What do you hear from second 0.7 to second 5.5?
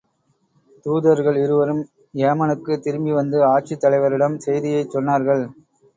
தூதர்கள் இருவரும் ஏமனுக்குத் திரும்பி வந்து, ஆட்சித் தலைவரிடம் செய்தியைச் சொன்னார்கள்.